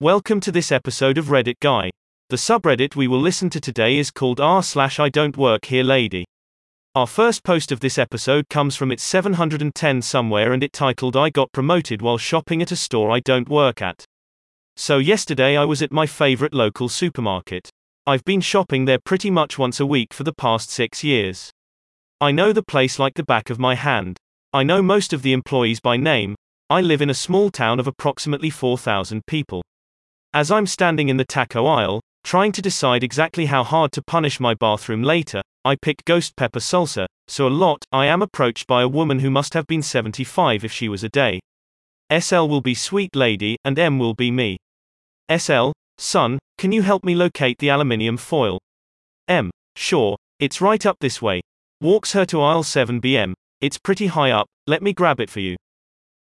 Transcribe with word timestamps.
Welcome 0.00 0.38
to 0.42 0.52
this 0.52 0.70
episode 0.70 1.18
of 1.18 1.24
Reddit 1.24 1.58
Guy. 1.60 1.90
The 2.28 2.36
subreddit 2.36 2.94
we 2.94 3.08
will 3.08 3.20
listen 3.20 3.50
to 3.50 3.60
today 3.60 3.98
is 3.98 4.12
called 4.12 4.38
r 4.38 4.62
slash 4.62 5.00
I 5.00 5.08
don't 5.08 5.36
work 5.36 5.64
here 5.64 5.82
lady. 5.82 6.24
Our 6.94 7.08
first 7.08 7.42
post 7.42 7.72
of 7.72 7.80
this 7.80 7.98
episode 7.98 8.48
comes 8.48 8.76
from 8.76 8.92
its 8.92 9.02
710 9.02 10.02
somewhere 10.02 10.52
and 10.52 10.62
it 10.62 10.72
titled 10.72 11.16
I 11.16 11.30
got 11.30 11.50
promoted 11.50 12.00
while 12.00 12.16
shopping 12.16 12.62
at 12.62 12.70
a 12.70 12.76
store 12.76 13.10
I 13.10 13.18
don't 13.18 13.48
work 13.48 13.82
at. 13.82 14.04
So 14.76 14.98
yesterday 14.98 15.56
I 15.56 15.64
was 15.64 15.82
at 15.82 15.90
my 15.90 16.06
favorite 16.06 16.54
local 16.54 16.88
supermarket. 16.88 17.68
I've 18.06 18.24
been 18.24 18.40
shopping 18.40 18.84
there 18.84 19.00
pretty 19.04 19.32
much 19.32 19.58
once 19.58 19.80
a 19.80 19.86
week 19.86 20.14
for 20.14 20.22
the 20.22 20.32
past 20.32 20.70
six 20.70 21.02
years. 21.02 21.50
I 22.20 22.30
know 22.30 22.52
the 22.52 22.62
place 22.62 23.00
like 23.00 23.14
the 23.14 23.24
back 23.24 23.50
of 23.50 23.58
my 23.58 23.74
hand. 23.74 24.16
I 24.52 24.62
know 24.62 24.80
most 24.80 25.12
of 25.12 25.22
the 25.22 25.32
employees 25.32 25.80
by 25.80 25.96
name. 25.96 26.36
I 26.70 26.82
live 26.82 27.02
in 27.02 27.10
a 27.10 27.14
small 27.14 27.50
town 27.50 27.80
of 27.80 27.88
approximately 27.88 28.50
4,000 28.50 29.26
people. 29.26 29.64
As 30.34 30.50
I'm 30.50 30.66
standing 30.66 31.08
in 31.08 31.16
the 31.16 31.24
taco 31.24 31.64
aisle, 31.64 32.00
trying 32.22 32.52
to 32.52 32.60
decide 32.60 33.02
exactly 33.02 33.46
how 33.46 33.64
hard 33.64 33.92
to 33.92 34.02
punish 34.02 34.38
my 34.38 34.52
bathroom 34.52 35.02
later, 35.02 35.40
I 35.64 35.74
pick 35.76 36.04
ghost 36.04 36.36
pepper 36.36 36.60
salsa, 36.60 37.06
so 37.26 37.46
a 37.46 37.48
lot, 37.48 37.82
I 37.92 38.06
am 38.06 38.20
approached 38.20 38.66
by 38.66 38.82
a 38.82 38.88
woman 38.88 39.20
who 39.20 39.30
must 39.30 39.54
have 39.54 39.66
been 39.66 39.82
75 39.82 40.64
if 40.64 40.72
she 40.72 40.88
was 40.88 41.02
a 41.02 41.08
day. 41.08 41.40
SL 42.12 42.44
will 42.44 42.60
be 42.60 42.74
sweet 42.74 43.16
lady, 43.16 43.56
and 43.64 43.78
M 43.78 43.98
will 43.98 44.14
be 44.14 44.30
me. 44.30 44.58
SL, 45.34 45.72
son, 45.96 46.38
can 46.58 46.72
you 46.72 46.82
help 46.82 47.04
me 47.04 47.14
locate 47.14 47.56
the 47.58 47.70
aluminium 47.70 48.18
foil? 48.18 48.58
M, 49.28 49.50
sure, 49.76 50.16
it's 50.40 50.60
right 50.60 50.84
up 50.84 50.96
this 51.00 51.22
way. 51.22 51.40
Walks 51.80 52.12
her 52.12 52.26
to 52.26 52.42
aisle 52.42 52.62
7 52.64 53.00
BM. 53.00 53.32
It's 53.62 53.78
pretty 53.78 54.08
high 54.08 54.30
up, 54.30 54.46
let 54.66 54.82
me 54.82 54.92
grab 54.92 55.20
it 55.20 55.30
for 55.30 55.40
you. 55.40 55.56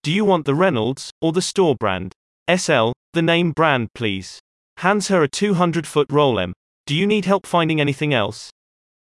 Do 0.02 0.10
you 0.10 0.24
want 0.24 0.46
the 0.46 0.55
Reynolds, 0.55 1.10
or 1.21 1.32
the 1.32 1.43
store 1.43 1.77
brand? 1.77 2.15
SL, 2.48 2.93
the 3.12 3.23
name 3.23 3.50
brand 3.50 3.92
please. 3.92 4.38
Hands 4.77 5.06
her 5.09 5.23
a 5.23 5.28
200 5.28 5.87
foot 5.87 6.06
roll 6.12 6.38
M. 6.38 6.52
Do 6.87 6.95
you 6.95 7.06
need 7.06 7.24
help 7.24 7.46
finding 7.46 7.80
anything 7.80 8.15
else? 8.15 8.51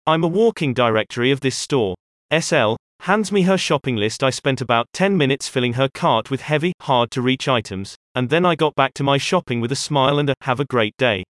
I'm 0.06 0.22
a 0.22 0.28
walking 0.28 0.74
directory 0.74 1.30
of 1.30 1.40
this 1.40 1.56
store. 1.56 1.94
SL, 2.38 2.76
hands 3.00 3.32
me 3.32 3.42
her 3.42 3.56
shopping 3.56 3.96
list. 3.96 4.22
I 4.22 4.30
spent 4.30 4.60
about 4.60 4.86
10 4.92 5.16
minutes 5.16 5.48
filling 5.48 5.74
her 5.74 5.88
cart 5.92 6.30
with 6.30 6.42
heavy, 6.42 6.72
hard 6.82 7.10
to 7.12 7.22
reach 7.22 7.48
items, 7.48 7.96
and 8.14 8.28
then 8.28 8.44
I 8.44 8.54
got 8.54 8.74
back 8.74 8.92
to 8.94 9.02
my 9.02 9.16
shopping 9.16 9.60
with 9.60 9.72
a 9.72 9.76
smile 9.76 10.18
and 10.18 10.30
a 10.30 10.34
have 10.42 10.60
a 10.60 10.66
great 10.66 10.96
day. 10.98 11.24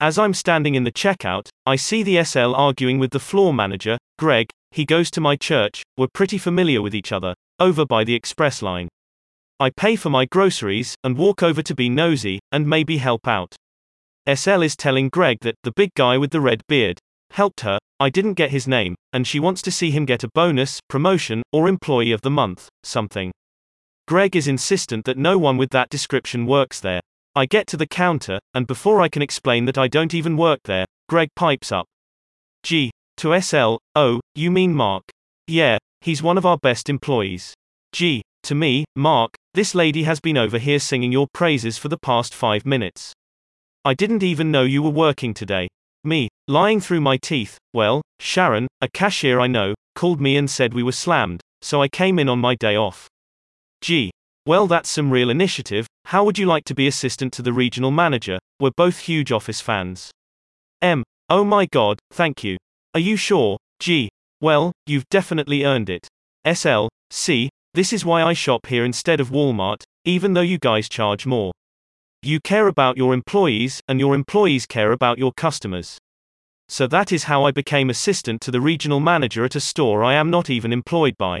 As 0.00 0.18
I'm 0.18 0.32
standing 0.32 0.74
in 0.74 0.84
the 0.84 0.92
checkout, 0.92 1.48
I 1.66 1.76
see 1.76 2.02
the 2.02 2.24
SL 2.24 2.54
arguing 2.54 2.98
with 2.98 3.10
the 3.10 3.20
floor 3.20 3.52
manager, 3.52 3.98
Greg, 4.18 4.48
he 4.70 4.86
goes 4.86 5.10
to 5.10 5.20
my 5.20 5.36
church, 5.36 5.82
we're 5.98 6.08
pretty 6.14 6.38
familiar 6.38 6.80
with 6.80 6.94
each 6.94 7.12
other, 7.12 7.34
over 7.58 7.84
by 7.84 8.04
the 8.04 8.14
express 8.14 8.62
line. 8.62 8.88
I 9.60 9.68
pay 9.68 9.94
for 9.94 10.08
my 10.08 10.24
groceries, 10.24 10.94
and 11.04 11.18
walk 11.18 11.42
over 11.42 11.60
to 11.60 11.74
be 11.74 11.90
nosy, 11.90 12.38
and 12.50 12.66
maybe 12.66 12.96
help 12.96 13.28
out. 13.28 13.54
SL 14.26 14.62
is 14.62 14.74
telling 14.74 15.10
Greg 15.10 15.36
that, 15.42 15.56
the 15.64 15.72
big 15.76 15.90
guy 15.94 16.16
with 16.16 16.30
the 16.30 16.40
red 16.40 16.62
beard, 16.66 16.98
helped 17.30 17.60
her, 17.60 17.78
I 18.00 18.08
didn't 18.08 18.34
get 18.34 18.52
his 18.52 18.66
name, 18.66 18.94
and 19.12 19.26
she 19.26 19.38
wants 19.38 19.60
to 19.62 19.70
see 19.70 19.90
him 19.90 20.06
get 20.06 20.24
a 20.24 20.30
bonus, 20.34 20.80
promotion, 20.88 21.42
or 21.52 21.68
employee 21.68 22.12
of 22.12 22.22
the 22.22 22.30
month, 22.30 22.70
something. 22.84 23.32
Greg 24.08 24.34
is 24.34 24.48
insistent 24.48 25.04
that 25.04 25.18
no 25.18 25.36
one 25.36 25.58
with 25.58 25.70
that 25.70 25.90
description 25.90 26.46
works 26.46 26.80
there. 26.80 27.00
I 27.34 27.44
get 27.44 27.66
to 27.68 27.76
the 27.76 27.86
counter, 27.86 28.38
and 28.54 28.66
before 28.66 29.02
I 29.02 29.08
can 29.08 29.20
explain 29.20 29.66
that 29.66 29.76
I 29.76 29.88
don't 29.88 30.14
even 30.14 30.38
work 30.38 30.60
there, 30.64 30.86
Greg 31.10 31.28
pipes 31.36 31.70
up. 31.70 31.84
G. 32.62 32.90
To 33.18 33.38
SL, 33.38 33.76
oh, 33.94 34.20
you 34.34 34.50
mean 34.50 34.72
Mark? 34.72 35.02
Yeah, 35.46 35.76
he's 36.00 36.22
one 36.22 36.38
of 36.38 36.46
our 36.46 36.56
best 36.56 36.88
employees. 36.88 37.52
G. 37.92 38.22
To 38.44 38.54
me, 38.54 38.86
Mark, 38.96 39.34
this 39.54 39.74
lady 39.74 40.04
has 40.04 40.20
been 40.20 40.38
over 40.38 40.58
here 40.58 40.78
singing 40.78 41.10
your 41.10 41.26
praises 41.32 41.76
for 41.76 41.88
the 41.88 41.98
past 41.98 42.34
five 42.34 42.64
minutes. 42.64 43.12
I 43.84 43.94
didn't 43.94 44.22
even 44.22 44.50
know 44.50 44.62
you 44.62 44.82
were 44.82 44.90
working 44.90 45.34
today. 45.34 45.68
Me, 46.04 46.28
lying 46.46 46.80
through 46.80 47.00
my 47.00 47.16
teeth, 47.16 47.58
well, 47.74 48.00
Sharon, 48.20 48.68
a 48.80 48.88
cashier 48.88 49.40
I 49.40 49.48
know, 49.48 49.74
called 49.96 50.20
me 50.20 50.36
and 50.36 50.48
said 50.48 50.72
we 50.72 50.82
were 50.82 50.92
slammed, 50.92 51.40
so 51.62 51.82
I 51.82 51.88
came 51.88 52.18
in 52.18 52.28
on 52.28 52.38
my 52.38 52.54
day 52.54 52.76
off. 52.76 53.08
Gee. 53.80 54.10
Well, 54.46 54.66
that's 54.66 54.88
some 54.88 55.10
real 55.10 55.30
initiative. 55.30 55.86
How 56.06 56.24
would 56.24 56.38
you 56.38 56.46
like 56.46 56.64
to 56.64 56.74
be 56.74 56.86
assistant 56.86 57.32
to 57.34 57.42
the 57.42 57.52
regional 57.52 57.90
manager? 57.90 58.38
We're 58.60 58.70
both 58.76 58.98
huge 58.98 59.32
office 59.32 59.60
fans. 59.60 60.10
M. 60.80 61.02
Oh 61.28 61.44
my 61.44 61.66
god, 61.66 61.98
thank 62.12 62.42
you. 62.42 62.56
Are 62.94 63.00
you 63.00 63.16
sure? 63.16 63.58
G. 63.80 64.08
Well, 64.40 64.72
you've 64.86 65.08
definitely 65.10 65.64
earned 65.64 65.90
it. 65.90 66.08
SL. 66.46 66.88
C. 67.10 67.50
This 67.72 67.92
is 67.92 68.04
why 68.04 68.22
I 68.22 68.32
shop 68.32 68.66
here 68.66 68.84
instead 68.84 69.20
of 69.20 69.30
Walmart, 69.30 69.84
even 70.04 70.32
though 70.32 70.40
you 70.40 70.58
guys 70.58 70.88
charge 70.88 71.24
more. 71.24 71.52
You 72.22 72.40
care 72.40 72.66
about 72.66 72.96
your 72.96 73.14
employees, 73.14 73.80
and 73.86 74.00
your 74.00 74.14
employees 74.14 74.66
care 74.66 74.90
about 74.90 75.18
your 75.18 75.32
customers. 75.32 75.96
So 76.68 76.86
that 76.88 77.12
is 77.12 77.24
how 77.24 77.44
I 77.44 77.52
became 77.52 77.88
assistant 77.88 78.40
to 78.42 78.50
the 78.50 78.60
regional 78.60 79.00
manager 79.00 79.44
at 79.44 79.54
a 79.54 79.60
store 79.60 80.02
I 80.02 80.14
am 80.14 80.30
not 80.30 80.50
even 80.50 80.72
employed 80.72 81.16
by. 81.16 81.40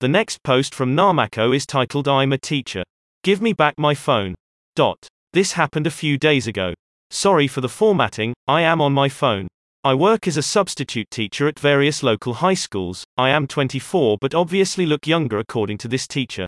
The 0.00 0.08
next 0.08 0.42
post 0.42 0.74
from 0.74 0.96
Narmako 0.96 1.54
is 1.54 1.66
titled 1.66 2.08
I'm 2.08 2.32
a 2.32 2.38
teacher. 2.38 2.82
Give 3.22 3.40
me 3.40 3.52
back 3.52 3.78
my 3.78 3.94
phone. 3.94 4.34
Dot. 4.74 5.06
This 5.32 5.52
happened 5.52 5.86
a 5.86 5.90
few 5.90 6.18
days 6.18 6.46
ago. 6.48 6.74
Sorry 7.10 7.46
for 7.46 7.60
the 7.60 7.68
formatting, 7.68 8.34
I 8.48 8.62
am 8.62 8.80
on 8.80 8.92
my 8.92 9.08
phone. 9.08 9.46
I 9.86 9.92
work 9.92 10.26
as 10.26 10.38
a 10.38 10.42
substitute 10.42 11.10
teacher 11.10 11.46
at 11.46 11.60
various 11.60 12.02
local 12.02 12.32
high 12.32 12.54
schools. 12.54 13.04
I 13.18 13.28
am 13.28 13.46
24 13.46 14.16
but 14.18 14.34
obviously 14.34 14.86
look 14.86 15.06
younger 15.06 15.38
according 15.38 15.76
to 15.78 15.88
this 15.88 16.08
teacher. 16.08 16.46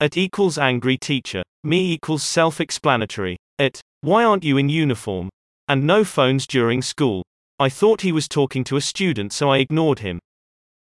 At 0.00 0.16
equals 0.16 0.58
angry 0.58 0.96
teacher. 0.96 1.44
Me 1.62 1.92
equals 1.92 2.24
self 2.24 2.60
explanatory. 2.60 3.36
At 3.60 3.80
why 4.00 4.24
aren't 4.24 4.42
you 4.42 4.56
in 4.56 4.68
uniform? 4.68 5.28
And 5.68 5.86
no 5.86 6.02
phones 6.02 6.44
during 6.44 6.82
school. 6.82 7.22
I 7.60 7.68
thought 7.68 8.00
he 8.00 8.10
was 8.10 8.26
talking 8.26 8.64
to 8.64 8.76
a 8.76 8.80
student 8.80 9.32
so 9.32 9.48
I 9.48 9.58
ignored 9.58 10.00
him. 10.00 10.18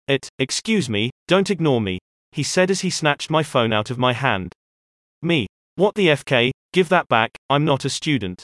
It, 0.07 0.29
excuse 0.39 0.89
me, 0.89 1.09
don't 1.27 1.51
ignore 1.51 1.81
me, 1.81 1.99
he 2.31 2.43
said 2.43 2.71
as 2.71 2.79
he 2.79 2.89
snatched 2.89 3.29
my 3.29 3.43
phone 3.43 3.73
out 3.73 3.89
of 3.89 3.97
my 3.97 4.13
hand. 4.13 4.53
Me, 5.21 5.47
what 5.75 5.95
the 5.95 6.07
FK, 6.07 6.51
give 6.71 6.87
that 6.87 7.09
back, 7.09 7.31
I'm 7.49 7.65
not 7.65 7.83
a 7.83 7.89
student. 7.89 8.41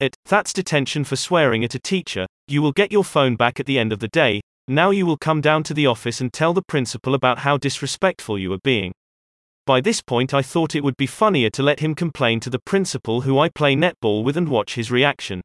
It, 0.00 0.14
that's 0.24 0.54
detention 0.54 1.04
for 1.04 1.16
swearing 1.16 1.62
at 1.62 1.74
a 1.74 1.78
teacher, 1.78 2.26
you 2.48 2.62
will 2.62 2.72
get 2.72 2.90
your 2.90 3.04
phone 3.04 3.36
back 3.36 3.60
at 3.60 3.66
the 3.66 3.78
end 3.78 3.92
of 3.92 3.98
the 3.98 4.08
day, 4.08 4.40
now 4.66 4.90
you 4.90 5.04
will 5.04 5.18
come 5.18 5.42
down 5.42 5.62
to 5.64 5.74
the 5.74 5.86
office 5.86 6.22
and 6.22 6.32
tell 6.32 6.54
the 6.54 6.62
principal 6.62 7.14
about 7.14 7.40
how 7.40 7.58
disrespectful 7.58 8.38
you 8.38 8.52
are 8.54 8.60
being. 8.64 8.92
By 9.66 9.82
this 9.82 10.00
point, 10.00 10.32
I 10.32 10.40
thought 10.40 10.74
it 10.74 10.82
would 10.82 10.96
be 10.96 11.06
funnier 11.06 11.50
to 11.50 11.62
let 11.62 11.80
him 11.80 11.94
complain 11.94 12.40
to 12.40 12.50
the 12.50 12.58
principal 12.58 13.20
who 13.20 13.38
I 13.38 13.50
play 13.50 13.76
netball 13.76 14.24
with 14.24 14.36
and 14.36 14.48
watch 14.48 14.74
his 14.74 14.90
reaction. 14.90 15.42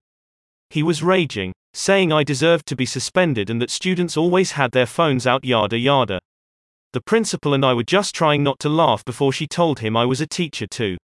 He 0.70 0.84
was 0.84 1.04
raging, 1.04 1.52
saying 1.74 2.14
I 2.14 2.24
deserved 2.24 2.66
to 2.68 2.76
be 2.76 2.86
suspended 2.86 3.50
and 3.50 3.62
that 3.62 3.70
students 3.70 4.16
always 4.16 4.52
had 4.52 4.72
their 4.72 4.86
phones 4.86 5.28
out 5.28 5.44
yada 5.44 5.78
yada. 5.78 6.20
The 6.94 7.02
principal 7.02 7.54
and 7.54 7.66
I 7.66 7.74
were 7.74 7.84
just 7.84 8.16
trying 8.16 8.42
not 8.42 8.60
to 8.60 8.70
laugh 8.70 9.04
before 9.04 9.34
she 9.34 9.48
told 9.48 9.80
him 9.80 9.98
I 9.98 10.06
was 10.06 10.22
a 10.22 10.28
teacher 10.28 10.66
too. 10.66 10.98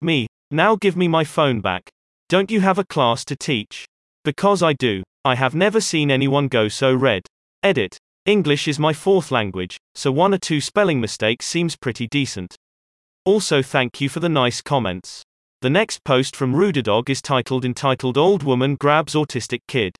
Me, 0.00 0.26
now 0.50 0.74
give 0.74 0.96
me 0.96 1.06
my 1.06 1.24
phone 1.24 1.60
back. 1.60 1.90
Don't 2.28 2.50
you 2.50 2.60
have 2.60 2.78
a 2.78 2.84
class 2.84 3.24
to 3.24 3.36
teach? 3.36 3.86
Because 4.22 4.62
I 4.62 4.74
do. 4.74 5.02
I 5.24 5.34
have 5.34 5.54
never 5.54 5.80
seen 5.80 6.10
anyone 6.10 6.48
go 6.48 6.68
so 6.68 6.94
red. 6.94 7.22
Edit. 7.62 7.96
English 8.26 8.68
is 8.68 8.78
my 8.78 8.92
fourth 8.92 9.30
language, 9.30 9.78
so 9.94 10.12
one 10.12 10.34
or 10.34 10.38
two 10.38 10.60
spelling 10.60 11.00
mistakes 11.00 11.46
seems 11.46 11.74
pretty 11.74 12.06
decent. 12.06 12.54
Also 13.24 13.62
thank 13.62 14.02
you 14.02 14.10
for 14.10 14.20
the 14.20 14.28
nice 14.28 14.60
comments. 14.60 15.22
The 15.62 15.70
next 15.70 16.04
post 16.04 16.36
from 16.36 16.54
Ruderdog 16.54 17.08
is 17.08 17.22
titled 17.22 17.64
entitled 17.64 18.18
Old 18.18 18.42
Woman 18.42 18.74
Grabs 18.74 19.14
Autistic 19.14 19.60
Kid. 19.66 19.96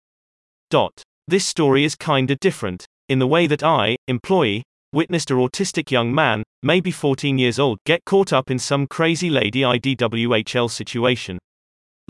Dot. 0.69 1.03
This 1.27 1.47
story 1.47 1.83
is 1.83 1.97
kinda 1.97 2.37
different, 2.37 2.84
in 3.09 3.21
the 3.21 3.27
way 3.27 3.47
that 3.47 3.62
I, 3.62 3.97
employee, 4.06 4.65
witnessed 4.93 5.31
a 5.31 5.34
autistic 5.34 5.91
young 5.91 6.15
man, 6.15 6.43
maybe 6.62 6.91
14 6.91 7.38
years 7.38 7.59
old, 7.59 7.78
get 7.87 8.05
caught 8.05 8.34
up 8.34 8.50
in 8.50 8.59
some 8.59 8.87
crazy 8.87 9.31
lady 9.31 9.62
IDWHL 9.62 10.71
situation. 10.71 11.38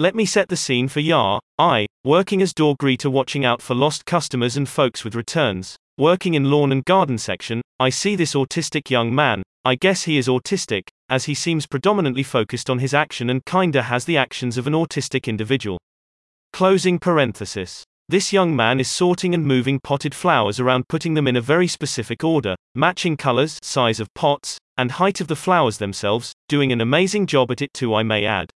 Let 0.00 0.14
me 0.14 0.26
set 0.26 0.48
the 0.48 0.56
scene 0.56 0.86
for 0.86 1.00
Yar. 1.00 1.40
I, 1.58 1.86
working 2.04 2.40
as 2.40 2.54
door 2.54 2.76
greeter 2.80 3.10
watching 3.10 3.44
out 3.44 3.60
for 3.60 3.74
lost 3.74 4.06
customers 4.06 4.56
and 4.56 4.68
folks 4.68 5.02
with 5.02 5.16
returns, 5.16 5.74
working 5.98 6.34
in 6.34 6.52
lawn 6.52 6.70
and 6.70 6.84
garden 6.84 7.18
section, 7.18 7.62
I 7.80 7.90
see 7.90 8.14
this 8.14 8.34
autistic 8.34 8.90
young 8.90 9.12
man. 9.12 9.42
I 9.64 9.74
guess 9.74 10.04
he 10.04 10.16
is 10.16 10.28
autistic, 10.28 10.82
as 11.08 11.24
he 11.24 11.34
seems 11.34 11.66
predominantly 11.66 12.22
focused 12.22 12.70
on 12.70 12.78
his 12.78 12.94
action 12.94 13.28
and 13.28 13.44
kinda 13.44 13.82
has 13.82 14.04
the 14.04 14.16
actions 14.16 14.56
of 14.56 14.68
an 14.68 14.72
autistic 14.72 15.26
individual. 15.26 15.80
Closing 16.52 17.00
parenthesis. 17.00 17.82
This 18.08 18.32
young 18.32 18.54
man 18.54 18.78
is 18.78 18.88
sorting 18.88 19.34
and 19.34 19.44
moving 19.44 19.80
potted 19.82 20.14
flowers 20.14 20.60
around, 20.60 20.86
putting 20.86 21.14
them 21.14 21.26
in 21.26 21.34
a 21.34 21.40
very 21.40 21.66
specific 21.66 22.22
order, 22.22 22.54
matching 22.72 23.16
colors, 23.16 23.58
size 23.62 23.98
of 23.98 24.14
pots, 24.14 24.58
and 24.76 24.92
height 24.92 25.20
of 25.20 25.26
the 25.26 25.34
flowers 25.34 25.78
themselves, 25.78 26.32
doing 26.48 26.70
an 26.70 26.80
amazing 26.80 27.26
job 27.26 27.50
at 27.50 27.60
it 27.60 27.74
too, 27.74 27.96
I 27.96 28.04
may 28.04 28.24
add. 28.24 28.52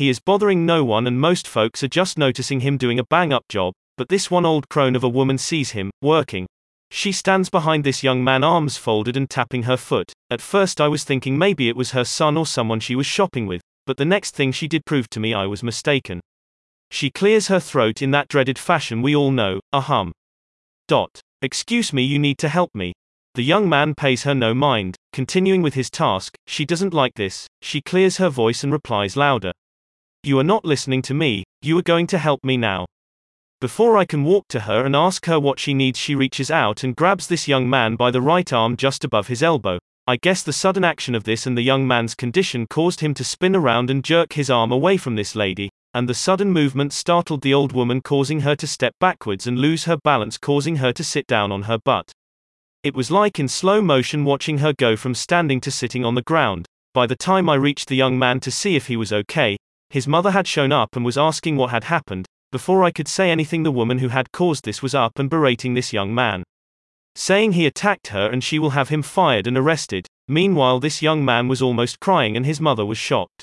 He 0.00 0.08
is 0.08 0.18
bothering 0.18 0.64
no 0.64 0.82
one 0.82 1.06
and 1.06 1.20
most 1.20 1.46
folks 1.46 1.82
are 1.82 1.88
just 1.88 2.16
noticing 2.16 2.60
him 2.60 2.78
doing 2.78 2.98
a 2.98 3.04
bang 3.04 3.34
up 3.34 3.46
job, 3.50 3.74
but 3.98 4.08
this 4.08 4.30
one 4.30 4.46
old 4.46 4.66
crone 4.70 4.96
of 4.96 5.04
a 5.04 5.10
woman 5.10 5.36
sees 5.36 5.72
him, 5.72 5.90
working. 6.00 6.46
She 6.90 7.12
stands 7.12 7.50
behind 7.50 7.84
this 7.84 8.02
young 8.02 8.24
man, 8.24 8.42
arms 8.42 8.78
folded 8.78 9.14
and 9.14 9.28
tapping 9.28 9.64
her 9.64 9.76
foot. 9.76 10.10
At 10.30 10.40
first, 10.40 10.80
I 10.80 10.88
was 10.88 11.04
thinking 11.04 11.36
maybe 11.36 11.68
it 11.68 11.76
was 11.76 11.90
her 11.90 12.06
son 12.06 12.38
or 12.38 12.46
someone 12.46 12.80
she 12.80 12.96
was 12.96 13.04
shopping 13.04 13.46
with, 13.46 13.60
but 13.84 13.98
the 13.98 14.06
next 14.06 14.34
thing 14.34 14.52
she 14.52 14.66
did 14.66 14.86
proved 14.86 15.10
to 15.10 15.20
me 15.20 15.34
I 15.34 15.44
was 15.44 15.62
mistaken. 15.62 16.20
She 16.90 17.10
clears 17.10 17.48
her 17.48 17.60
throat 17.60 18.00
in 18.00 18.10
that 18.12 18.28
dreaded 18.28 18.58
fashion 18.58 19.02
we 19.02 19.14
all 19.14 19.30
know, 19.30 19.60
a 19.70 19.82
hum. 19.82 20.12
Dot. 20.88 21.20
Excuse 21.42 21.92
me, 21.92 22.04
you 22.04 22.18
need 22.18 22.38
to 22.38 22.48
help 22.48 22.70
me. 22.74 22.94
The 23.34 23.44
young 23.44 23.68
man 23.68 23.94
pays 23.94 24.22
her 24.22 24.34
no 24.34 24.54
mind, 24.54 24.96
continuing 25.12 25.60
with 25.60 25.74
his 25.74 25.90
task. 25.90 26.36
She 26.46 26.64
doesn't 26.64 26.94
like 26.94 27.16
this, 27.16 27.46
she 27.60 27.82
clears 27.82 28.16
her 28.16 28.30
voice 28.30 28.64
and 28.64 28.72
replies 28.72 29.14
louder. 29.14 29.52
You 30.22 30.38
are 30.38 30.44
not 30.44 30.66
listening 30.66 31.00
to 31.02 31.14
me, 31.14 31.44
you 31.62 31.78
are 31.78 31.82
going 31.82 32.06
to 32.08 32.18
help 32.18 32.44
me 32.44 32.58
now. 32.58 32.84
Before 33.58 33.96
I 33.96 34.04
can 34.04 34.22
walk 34.22 34.48
to 34.48 34.60
her 34.60 34.84
and 34.84 34.94
ask 34.94 35.24
her 35.24 35.40
what 35.40 35.58
she 35.58 35.72
needs, 35.72 35.98
she 35.98 36.14
reaches 36.14 36.50
out 36.50 36.84
and 36.84 36.94
grabs 36.94 37.26
this 37.26 37.48
young 37.48 37.70
man 37.70 37.96
by 37.96 38.10
the 38.10 38.20
right 38.20 38.52
arm 38.52 38.76
just 38.76 39.02
above 39.02 39.28
his 39.28 39.42
elbow. 39.42 39.78
I 40.06 40.16
guess 40.16 40.42
the 40.42 40.52
sudden 40.52 40.84
action 40.84 41.14
of 41.14 41.24
this 41.24 41.46
and 41.46 41.56
the 41.56 41.62
young 41.62 41.86
man's 41.86 42.14
condition 42.14 42.66
caused 42.66 43.00
him 43.00 43.14
to 43.14 43.24
spin 43.24 43.56
around 43.56 43.88
and 43.88 44.04
jerk 44.04 44.34
his 44.34 44.50
arm 44.50 44.72
away 44.72 44.98
from 44.98 45.14
this 45.14 45.34
lady, 45.34 45.70
and 45.94 46.06
the 46.06 46.12
sudden 46.12 46.52
movement 46.52 46.92
startled 46.92 47.40
the 47.40 47.54
old 47.54 47.72
woman, 47.72 48.02
causing 48.02 48.40
her 48.40 48.54
to 48.56 48.66
step 48.66 48.92
backwards 49.00 49.46
and 49.46 49.58
lose 49.58 49.84
her 49.84 49.96
balance, 50.04 50.36
causing 50.36 50.76
her 50.76 50.92
to 50.92 51.02
sit 51.02 51.26
down 51.26 51.50
on 51.50 51.62
her 51.62 51.78
butt. 51.82 52.12
It 52.82 52.94
was 52.94 53.10
like 53.10 53.38
in 53.38 53.48
slow 53.48 53.80
motion 53.80 54.26
watching 54.26 54.58
her 54.58 54.74
go 54.74 54.96
from 54.96 55.14
standing 55.14 55.62
to 55.62 55.70
sitting 55.70 56.04
on 56.04 56.14
the 56.14 56.22
ground. 56.22 56.66
By 56.92 57.06
the 57.06 57.16
time 57.16 57.48
I 57.48 57.54
reached 57.54 57.88
the 57.88 57.96
young 57.96 58.18
man 58.18 58.40
to 58.40 58.50
see 58.50 58.76
if 58.76 58.88
he 58.88 58.98
was 58.98 59.14
okay, 59.14 59.56
his 59.90 60.08
mother 60.08 60.30
had 60.30 60.46
shown 60.46 60.72
up 60.72 60.96
and 60.96 61.04
was 61.04 61.18
asking 61.18 61.56
what 61.56 61.70
had 61.70 61.84
happened. 61.84 62.26
Before 62.52 62.82
I 62.82 62.90
could 62.90 63.08
say 63.08 63.30
anything, 63.30 63.62
the 63.62 63.70
woman 63.70 63.98
who 63.98 64.08
had 64.08 64.32
caused 64.32 64.64
this 64.64 64.82
was 64.82 64.94
up 64.94 65.18
and 65.18 65.28
berating 65.28 65.74
this 65.74 65.92
young 65.92 66.14
man. 66.14 66.42
Saying 67.14 67.52
he 67.52 67.66
attacked 67.66 68.08
her 68.08 68.28
and 68.30 68.42
she 68.42 68.58
will 68.58 68.70
have 68.70 68.88
him 68.88 69.02
fired 69.02 69.46
and 69.46 69.58
arrested. 69.58 70.06
Meanwhile, 70.28 70.80
this 70.80 71.02
young 71.02 71.24
man 71.24 71.48
was 71.48 71.60
almost 71.60 72.00
crying 72.00 72.36
and 72.36 72.46
his 72.46 72.60
mother 72.60 72.86
was 72.86 72.98
shocked. 72.98 73.42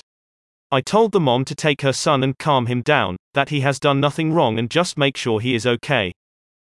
I 0.70 0.80
told 0.80 1.12
the 1.12 1.20
mom 1.20 1.44
to 1.46 1.54
take 1.54 1.82
her 1.82 1.92
son 1.92 2.22
and 2.22 2.36
calm 2.38 2.66
him 2.66 2.82
down, 2.82 3.16
that 3.34 3.48
he 3.48 3.60
has 3.60 3.80
done 3.80 4.00
nothing 4.00 4.32
wrong 4.32 4.58
and 4.58 4.70
just 4.70 4.98
make 4.98 5.16
sure 5.16 5.40
he 5.40 5.54
is 5.54 5.66
okay. 5.66 6.12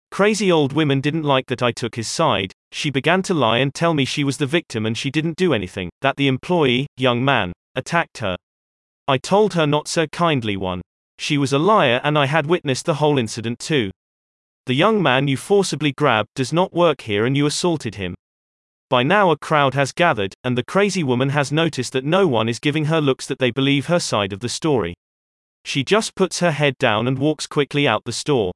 Crazy 0.09 0.51
old 0.51 0.73
women 0.73 1.01
didn't 1.01 1.23
like 1.23 1.47
that 1.47 1.63
I 1.63 1.71
took 1.71 1.95
his 1.95 2.07
side. 2.07 2.51
She 2.71 2.89
began 2.89 3.21
to 3.23 3.33
lie 3.33 3.57
and 3.57 3.73
tell 3.73 3.93
me 3.93 4.05
she 4.05 4.23
was 4.23 4.37
the 4.37 4.45
victim 4.45 4.85
and 4.85 4.97
she 4.97 5.09
didn't 5.09 5.37
do 5.37 5.53
anything, 5.53 5.89
that 6.01 6.17
the 6.17 6.27
employee, 6.27 6.87
young 6.97 7.25
man, 7.25 7.51
attacked 7.75 8.19
her. 8.19 8.35
I 9.07 9.17
told 9.17 9.53
her 9.53 9.67
not 9.67 9.89
so 9.89 10.07
kindly 10.07 10.55
one. 10.55 10.81
She 11.19 11.37
was 11.37 11.51
a 11.51 11.59
liar 11.59 11.99
and 12.05 12.17
I 12.17 12.25
had 12.25 12.45
witnessed 12.45 12.85
the 12.85 12.95
whole 12.95 13.17
incident 13.17 13.59
too. 13.59 13.91
The 14.65 14.73
young 14.73 15.03
man 15.03 15.27
you 15.27 15.35
forcibly 15.35 15.91
grabbed 15.91 16.29
does 16.35 16.53
not 16.53 16.73
work 16.73 17.01
here 17.01 17.25
and 17.25 17.35
you 17.35 17.45
assaulted 17.45 17.95
him. 17.95 18.15
By 18.89 19.03
now 19.03 19.31
a 19.31 19.37
crowd 19.37 19.73
has 19.73 19.91
gathered, 19.91 20.33
and 20.45 20.57
the 20.57 20.63
crazy 20.63 21.03
woman 21.03 21.29
has 21.29 21.51
noticed 21.51 21.91
that 21.93 22.05
no 22.05 22.27
one 22.27 22.47
is 22.47 22.59
giving 22.59 22.85
her 22.85 23.01
looks 23.01 23.25
that 23.27 23.39
they 23.39 23.51
believe 23.51 23.87
her 23.87 23.99
side 23.99 24.31
of 24.31 24.39
the 24.39 24.47
story. 24.47 24.93
She 25.65 25.83
just 25.83 26.15
puts 26.15 26.39
her 26.39 26.51
head 26.51 26.77
down 26.77 27.07
and 27.07 27.17
walks 27.17 27.45
quickly 27.45 27.85
out 27.85 28.03
the 28.05 28.11
store. 28.13 28.53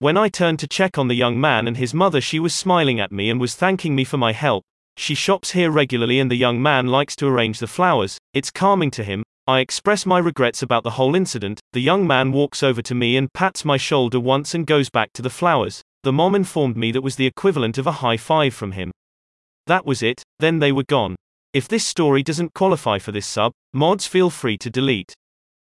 When 0.00 0.16
I 0.16 0.28
turned 0.28 0.58
to 0.60 0.66
check 0.66 0.98
on 0.98 1.06
the 1.06 1.14
young 1.14 1.40
man 1.40 1.68
and 1.68 1.76
his 1.76 1.94
mother, 1.94 2.20
she 2.20 2.40
was 2.40 2.54
smiling 2.54 2.98
at 2.98 3.12
me 3.12 3.30
and 3.30 3.40
was 3.40 3.54
thanking 3.54 3.94
me 3.94 4.04
for 4.04 4.16
my 4.16 4.32
help. 4.32 4.64
She 4.96 5.14
shops 5.14 5.52
here 5.52 5.70
regularly 5.70 6.18
and 6.18 6.30
the 6.30 6.36
young 6.36 6.60
man 6.60 6.88
likes 6.88 7.14
to 7.16 7.26
arrange 7.26 7.60
the 7.60 7.66
flowers, 7.68 8.18
it's 8.34 8.50
calming 8.50 8.90
to 8.92 9.04
him. 9.04 9.22
I 9.48 9.60
express 9.60 10.04
my 10.04 10.18
regrets 10.18 10.60
about 10.60 10.82
the 10.82 10.90
whole 10.90 11.14
incident. 11.14 11.58
The 11.72 11.80
young 11.80 12.06
man 12.06 12.32
walks 12.32 12.62
over 12.62 12.82
to 12.82 12.94
me 12.94 13.16
and 13.16 13.32
pats 13.32 13.64
my 13.64 13.78
shoulder 13.78 14.20
once 14.20 14.54
and 14.54 14.66
goes 14.66 14.90
back 14.90 15.14
to 15.14 15.22
the 15.22 15.30
flowers. 15.30 15.80
The 16.02 16.12
mom 16.12 16.34
informed 16.34 16.76
me 16.76 16.92
that 16.92 17.00
was 17.00 17.16
the 17.16 17.24
equivalent 17.24 17.78
of 17.78 17.86
a 17.86 17.92
high 18.04 18.18
five 18.18 18.52
from 18.52 18.72
him. 18.72 18.90
That 19.66 19.86
was 19.86 20.02
it, 20.02 20.22
then 20.38 20.58
they 20.58 20.70
were 20.70 20.84
gone. 20.86 21.16
If 21.54 21.66
this 21.66 21.86
story 21.86 22.22
doesn't 22.22 22.52
qualify 22.52 22.98
for 22.98 23.10
this 23.10 23.26
sub, 23.26 23.52
mods 23.72 24.06
feel 24.06 24.28
free 24.28 24.58
to 24.58 24.68
delete. 24.68 25.14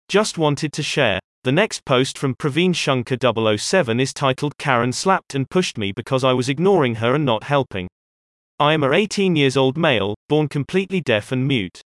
Just 0.09 0.37
wanted 0.37 0.73
to 0.73 0.83
share. 0.83 1.21
The 1.45 1.53
next 1.53 1.85
post 1.85 2.19
from 2.19 2.35
Praveen 2.35 2.75
Shankar 2.75 3.19
007 3.57 4.01
is 4.01 4.13
titled 4.13 4.59
Karen 4.59 4.93
slapped 4.93 5.37
and 5.37 5.49
pushed 5.49 5.79
me 5.79 5.93
because 5.93 6.25
I 6.25 6.33
was 6.33 6.49
ignoring 6.49 6.97
her 6.97 7.15
and 7.15 7.25
not 7.25 7.45
helping. 7.45 7.87
I 8.59 8.73
am 8.73 8.83
a 8.83 8.91
18 8.91 9.37
years 9.37 9.57
old 9.57 9.79
male, 9.79 10.17
born 10.29 10.49
completely 10.49 11.01
deaf 11.01 11.31
and 11.31 11.47
mute. 11.47 11.83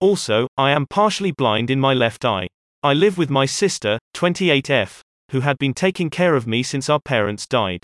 Also, 0.00 0.46
I 0.56 0.70
am 0.70 0.86
partially 0.86 1.32
blind 1.32 1.70
in 1.70 1.80
my 1.80 1.92
left 1.92 2.24
eye. 2.24 2.46
I 2.84 2.94
live 2.94 3.18
with 3.18 3.30
my 3.30 3.46
sister, 3.46 3.98
28F, 4.14 5.00
who 5.32 5.40
had 5.40 5.58
been 5.58 5.74
taking 5.74 6.08
care 6.08 6.36
of 6.36 6.46
me 6.46 6.62
since 6.62 6.88
our 6.88 7.00
parents 7.00 7.48
died. 7.48 7.82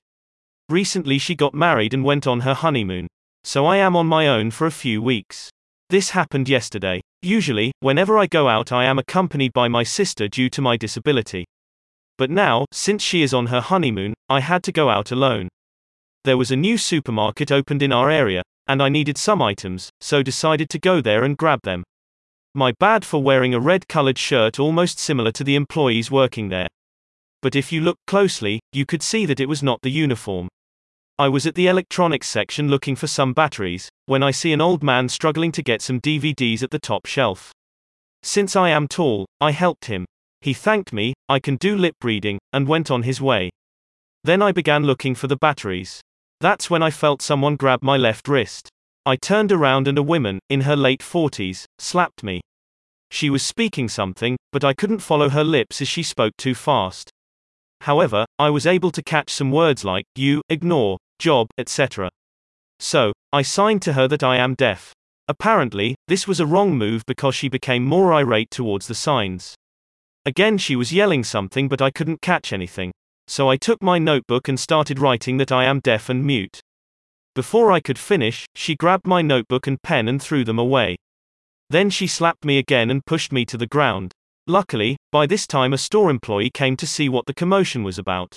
Recently 0.69 1.19
she 1.19 1.34
got 1.34 1.55
married 1.55 1.93
and 1.93 2.05
went 2.05 2.26
on 2.26 2.40
her 2.40 2.55
honeymoon. 2.55 3.08
So 3.43 3.66
I 3.66 3.78
am 3.78 3.96
on 3.96 4.06
my 4.06 4.28
own 4.28 4.52
for 4.52 4.66
a 4.66 4.70
few 4.70 5.02
weeks. 5.02 5.50
This 5.90 6.11
happened 6.11 6.49
yesterday. 6.49 7.00
Usually, 7.20 7.72
whenever 7.81 8.16
I 8.16 8.26
go 8.26 8.49
out, 8.49 8.70
I 8.70 8.84
am 8.84 8.99
accompanied 8.99 9.52
by 9.52 9.66
my 9.66 9.82
sister 9.82 10.28
due 10.28 10.49
to 10.50 10.62
my 10.62 10.76
disability. 10.76 11.44
But 12.16 12.31
now, 12.31 12.64
since 12.72 13.02
she 13.02 13.22
is 13.22 13.34
on 13.34 13.46
her 13.46 13.61
honeymoon, 13.61 14.14
I 14.28 14.38
had 14.38 14.62
to 14.64 14.72
go 14.72 14.88
out 14.88 15.11
alone. 15.11 15.49
There 16.22 16.38
was 16.38 16.52
a 16.52 16.56
new 16.56 16.78
supermarket 16.78 17.50
opened 17.50 17.82
in 17.82 17.93
our 17.93 18.08
area, 18.08 18.43
and 18.69 18.81
I 18.81 18.88
needed 18.88 19.19
some 19.19 19.43
items, 19.43 19.90
so 20.00 20.22
decided 20.22 20.70
to 20.70 20.78
go 20.78 21.00
there 21.00 21.25
and 21.25 21.37
grab 21.37 21.61
them. 21.64 21.82
My 22.56 22.73
bad 22.79 23.05
for 23.05 23.21
wearing 23.21 23.53
a 23.53 23.59
red 23.59 23.89
colored 23.89 24.17
shirt 24.17 24.61
almost 24.61 25.01
similar 25.01 25.33
to 25.33 25.43
the 25.43 25.56
employees 25.56 26.11
working 26.11 26.51
there. 26.51 26.69
But 27.43 27.56
if 27.56 27.73
you 27.73 27.81
look 27.81 27.99
closely, 28.06 28.61
you 28.73 28.87
could 28.87 29.03
see 29.03 29.27
that 29.27 29.41
it 29.41 29.49
was 29.49 29.61
not 29.61 29.83
the 29.83 29.91
uniform. 29.91 30.49
I 31.19 31.29
was 31.29 31.47
at 31.47 31.56
the 31.56 31.67
electronics 31.67 32.29
section 32.29 32.69
looking 32.69 32.95
for 32.95 33.09
some 33.09 33.33
batteries, 33.33 33.89
when 34.06 34.23
I 34.23 34.31
see 34.31 34.53
an 34.53 34.61
old 34.61 34.85
man 34.85 35.09
struggling 35.09 35.51
to 35.53 35.62
get 35.62 35.83
some 35.83 36.01
DVDs 36.01 36.62
at 36.62 36.71
the 36.71 36.79
top 36.79 37.06
shelf. 37.06 37.53
Since 38.23 38.55
I 38.55 38.71
am 38.71 38.87
tall, 38.87 39.27
I 39.41 39.50
helped 39.50 39.87
him. 39.87 40.05
He 40.41 40.55
thanked 40.55 40.93
me, 40.93 41.15
I 41.29 41.41
can 41.41 41.57
do 41.57 41.77
lip 41.77 41.97
reading, 42.05 42.39
and 42.53 42.69
went 42.69 42.89
on 42.89 43.03
his 43.03 43.21
way. 43.21 43.50
Then 44.23 44.43
I 44.43 44.53
began 44.53 44.85
looking 44.85 45.17
for 45.17 45.27
the 45.27 45.37
batteries. 45.37 46.00
That's 46.41 46.71
when 46.71 46.85
I 46.85 46.91
felt 46.91 47.21
someone 47.21 47.57
grab 47.57 47.83
my 47.83 47.97
left 47.97 48.29
wrist. 48.29 48.69
I 49.06 49.17
turned 49.17 49.53
around 49.53 49.87
and 49.87 49.99
a 49.99 50.03
woman, 50.03 50.39
in 50.49 50.62
her 50.62 50.77
late 50.77 51.01
40s, 51.01 51.67
slapped 51.79 52.23
me. 52.23 52.41
She 53.11 53.29
was 53.29 53.43
speaking 53.43 53.89
something, 53.89 54.37
but 54.51 54.65
I 54.65 54.73
couldn't 54.73 55.01
follow 55.01 55.29
her 55.29 55.45
lips 55.45 55.83
as 55.83 55.89
she 55.89 56.03
spoke 56.03 56.33
too 56.39 56.55
fast. 56.55 57.11
However, 57.83 58.25
I 58.39 58.49
was 58.49 58.67
able 58.67 58.91
to 58.93 59.03
catch 59.03 59.31
some 59.31 59.51
words 59.51 59.85
like, 59.85 60.06
you, 60.17 60.41
ignore, 60.49 60.97
job, 61.19 61.49
etc. 61.59 62.09
So, 62.81 63.12
I 63.31 63.43
signed 63.43 63.83
to 63.83 63.93
her 63.93 64.09
that 64.09 64.23
I 64.23 64.39
am 64.39 64.55
deaf. 64.55 64.95
Apparently, 65.29 65.95
this 66.09 66.27
was 66.27 66.41
a 66.41 66.47
wrong 66.47 66.77
move 66.77 67.03
because 67.07 67.35
she 67.35 67.49
became 67.50 67.85
more 67.85 68.12
irate 68.12 68.50
towards 68.50 68.87
the 68.87 68.95
signs. 68.95 69.55
Again, 70.25 70.57
she 70.57 70.77
was 70.77 70.95
yelling 70.95 71.25
something, 71.25 71.69
but 71.69 71.83
I 71.83 71.90
couldn't 71.90 72.23
catch 72.23 72.55
anything. 72.55 72.90
So 73.26 73.50
I 73.50 73.59
took 73.59 73.83
my 73.83 73.99
notebook 73.99 74.49
and 74.49 74.59
started 74.59 74.99
writing 74.99 75.37
that 75.37 75.52
I 75.52 75.64
am 75.64 75.81
deaf 75.81 76.09
and 76.09 76.25
mute. 76.25 76.61
Before 77.35 77.73
I 77.73 77.81
could 77.81 77.99
finish, 77.99 78.47
she 78.55 78.76
grabbed 78.76 79.07
my 79.07 79.21
notebook 79.21 79.67
and 79.67 79.83
pen 79.83 80.07
and 80.07 80.23
threw 80.23 80.45
them 80.45 80.59
away. 80.59 80.97
Then 81.69 81.91
she 81.91 82.07
slapped 82.07 82.45
me 82.45 82.59
again 82.59 82.91
and 82.91 83.05
pushed 83.05 83.33
me 83.33 83.45
to 83.47 83.57
the 83.57 83.67
ground. 83.67 84.12
Luckily, 84.47 84.97
by 85.11 85.26
this 85.26 85.47
time 85.47 85.73
a 85.73 85.79
store 85.79 86.11
employee 86.11 86.50
came 86.50 86.76
to 86.76 86.87
see 86.87 87.09
what 87.09 87.26
the 87.26 87.35
commotion 87.35 87.83
was 87.83 87.99
about. 87.99 88.37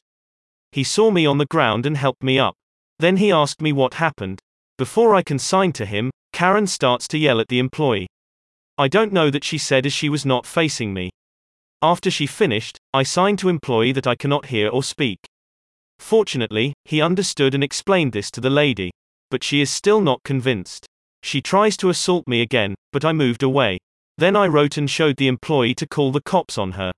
He 0.71 0.83
saw 0.83 1.11
me 1.11 1.25
on 1.25 1.37
the 1.37 1.45
ground 1.45 1.85
and 1.85 1.95
helped 1.95 2.23
me 2.23 2.39
up. 2.39 2.55
Then 2.97 3.17
he 3.17 3.31
asked 3.31 3.61
me 3.61 3.71
what 3.71 3.95
happened. 3.95 4.39
Before 4.77 5.13
I 5.13 5.21
can 5.21 5.37
sign 5.37 5.73
to 5.73 5.85
him, 5.85 6.09
Karen 6.33 6.65
starts 6.65 7.07
to 7.09 7.17
yell 7.17 7.39
at 7.39 7.49
the 7.49 7.59
employee. 7.59 8.07
I 8.79 8.87
don't 8.87 9.13
know 9.13 9.29
that 9.29 9.43
she 9.43 9.57
said 9.57 9.85
as 9.85 9.93
she 9.93 10.09
was 10.09 10.25
not 10.25 10.45
facing 10.45 10.93
me. 10.93 11.11
After 11.81 12.09
she 12.09 12.25
finished, 12.25 12.79
I 12.93 13.03
signed 13.03 13.37
to 13.39 13.49
employee 13.49 13.91
that 13.91 14.07
I 14.07 14.15
cannot 14.15 14.47
hear 14.47 14.69
or 14.69 14.81
speak. 14.81 15.19
Fortunately, 15.99 16.73
he 16.85 17.01
understood 17.01 17.53
and 17.53 17.63
explained 17.63 18.13
this 18.13 18.31
to 18.31 18.41
the 18.41 18.49
lady. 18.49 18.91
But 19.29 19.43
she 19.43 19.61
is 19.61 19.69
still 19.69 20.01
not 20.01 20.23
convinced. 20.23 20.85
She 21.21 21.41
tries 21.41 21.75
to 21.77 21.89
assault 21.89 22.27
me 22.27 22.41
again, 22.41 22.75
but 22.93 23.03
I 23.03 23.13
moved 23.13 23.43
away. 23.43 23.77
Then 24.17 24.35
I 24.35 24.47
wrote 24.47 24.77
and 24.77 24.89
showed 24.89 25.17
the 25.17 25.27
employee 25.27 25.75
to 25.75 25.87
call 25.87 26.11
the 26.11 26.21
cops 26.21 26.57
on 26.57 26.73
her. 26.73 26.91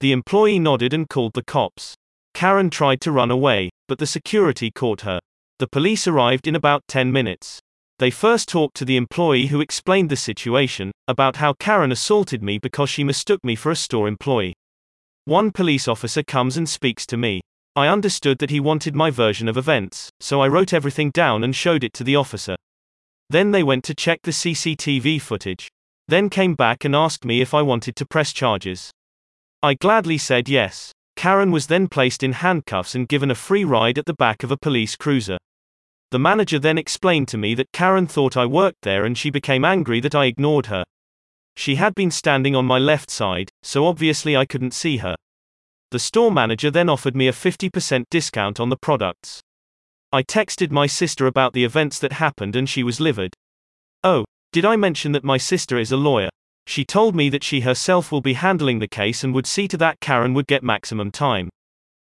The 0.00 0.12
employee 0.12 0.58
nodded 0.58 0.94
and 0.94 1.08
called 1.08 1.34
the 1.34 1.44
cops. 1.44 1.94
Karen 2.32 2.70
tried 2.70 3.00
to 3.02 3.12
run 3.12 3.30
away, 3.30 3.70
but 3.86 3.98
the 3.98 4.06
security 4.06 4.70
caught 4.70 5.02
her. 5.02 5.20
The 5.58 5.68
police 5.68 6.06
arrived 6.06 6.46
in 6.46 6.56
about 6.56 6.82
10 6.88 7.12
minutes. 7.12 7.60
They 7.98 8.10
first 8.10 8.48
talked 8.48 8.76
to 8.76 8.86
the 8.86 8.96
employee 8.96 9.48
who 9.48 9.60
explained 9.60 10.08
the 10.08 10.16
situation, 10.16 10.90
about 11.06 11.36
how 11.36 11.52
Karen 11.52 11.92
assaulted 11.92 12.42
me 12.42 12.58
because 12.58 12.88
she 12.88 13.04
mistook 13.04 13.44
me 13.44 13.54
for 13.54 13.70
a 13.70 13.76
store 13.76 14.08
employee. 14.08 14.54
One 15.26 15.50
police 15.50 15.86
officer 15.86 16.22
comes 16.22 16.56
and 16.56 16.66
speaks 16.66 17.04
to 17.08 17.18
me. 17.18 17.42
I 17.76 17.86
understood 17.86 18.38
that 18.38 18.50
he 18.50 18.58
wanted 18.58 18.96
my 18.96 19.10
version 19.10 19.48
of 19.48 19.56
events, 19.56 20.10
so 20.18 20.40
I 20.40 20.48
wrote 20.48 20.72
everything 20.72 21.10
down 21.10 21.44
and 21.44 21.54
showed 21.54 21.84
it 21.84 21.92
to 21.94 22.04
the 22.04 22.16
officer. 22.16 22.56
Then 23.28 23.52
they 23.52 23.62
went 23.62 23.84
to 23.84 23.94
check 23.94 24.22
the 24.22 24.32
CCTV 24.32 25.20
footage. 25.22 25.68
Then 26.08 26.28
came 26.30 26.54
back 26.54 26.84
and 26.84 26.96
asked 26.96 27.24
me 27.24 27.40
if 27.40 27.54
I 27.54 27.62
wanted 27.62 27.94
to 27.96 28.06
press 28.06 28.32
charges. 28.32 28.90
I 29.62 29.74
gladly 29.74 30.18
said 30.18 30.48
yes. 30.48 30.90
Karen 31.14 31.52
was 31.52 31.68
then 31.68 31.86
placed 31.86 32.24
in 32.24 32.32
handcuffs 32.32 32.96
and 32.96 33.06
given 33.06 33.30
a 33.30 33.36
free 33.36 33.62
ride 33.62 33.98
at 33.98 34.06
the 34.06 34.14
back 34.14 34.42
of 34.42 34.50
a 34.50 34.56
police 34.56 34.96
cruiser. 34.96 35.38
The 36.10 36.18
manager 36.18 36.58
then 36.58 36.76
explained 36.76 37.28
to 37.28 37.38
me 37.38 37.54
that 37.54 37.70
Karen 37.72 38.08
thought 38.08 38.36
I 38.36 38.46
worked 38.46 38.82
there 38.82 39.04
and 39.04 39.16
she 39.16 39.30
became 39.30 39.64
angry 39.64 40.00
that 40.00 40.14
I 40.14 40.24
ignored 40.24 40.66
her. 40.66 40.82
She 41.56 41.76
had 41.76 41.94
been 41.94 42.10
standing 42.10 42.56
on 42.56 42.64
my 42.64 42.78
left 42.78 43.10
side, 43.10 43.50
so 43.62 43.86
obviously 43.86 44.36
I 44.36 44.44
couldn't 44.44 44.74
see 44.74 44.96
her. 44.96 45.14
The 45.90 45.98
store 45.98 46.30
manager 46.30 46.70
then 46.70 46.88
offered 46.88 47.16
me 47.16 47.26
a 47.26 47.32
50% 47.32 48.04
discount 48.10 48.60
on 48.60 48.68
the 48.68 48.76
products. 48.76 49.40
I 50.12 50.22
texted 50.22 50.70
my 50.70 50.86
sister 50.86 51.26
about 51.26 51.52
the 51.52 51.64
events 51.64 51.98
that 51.98 52.12
happened 52.12 52.54
and 52.54 52.68
she 52.68 52.84
was 52.84 53.00
livid. 53.00 53.34
Oh, 54.04 54.24
did 54.52 54.64
I 54.64 54.76
mention 54.76 55.10
that 55.12 55.24
my 55.24 55.36
sister 55.36 55.78
is 55.78 55.90
a 55.90 55.96
lawyer? 55.96 56.28
She 56.66 56.84
told 56.84 57.16
me 57.16 57.28
that 57.30 57.42
she 57.42 57.60
herself 57.60 58.12
will 58.12 58.20
be 58.20 58.34
handling 58.34 58.78
the 58.78 58.86
case 58.86 59.24
and 59.24 59.34
would 59.34 59.48
see 59.48 59.66
to 59.66 59.76
that 59.78 59.98
Karen 59.98 60.32
would 60.34 60.46
get 60.46 60.62
maximum 60.62 61.10
time. 61.10 61.48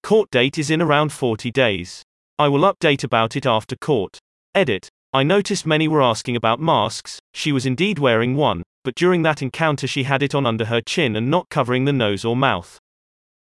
Court 0.02 0.28
date 0.30 0.58
is 0.58 0.70
in 0.70 0.82
around 0.82 1.12
40 1.12 1.52
days. 1.52 2.02
I 2.40 2.48
will 2.48 2.72
update 2.72 3.04
about 3.04 3.36
it 3.36 3.46
after 3.46 3.76
court. 3.76 4.18
Edit. 4.52 4.88
I 5.12 5.22
noticed 5.22 5.64
many 5.64 5.86
were 5.86 6.02
asking 6.02 6.34
about 6.34 6.60
masks, 6.60 7.20
she 7.34 7.52
was 7.52 7.66
indeed 7.66 8.00
wearing 8.00 8.34
one, 8.34 8.64
but 8.82 8.96
during 8.96 9.22
that 9.22 9.42
encounter 9.42 9.86
she 9.86 10.04
had 10.04 10.24
it 10.24 10.34
on 10.34 10.46
under 10.46 10.64
her 10.64 10.80
chin 10.80 11.14
and 11.14 11.30
not 11.30 11.48
covering 11.50 11.84
the 11.84 11.92
nose 11.92 12.24
or 12.24 12.36
mouth. 12.36 12.80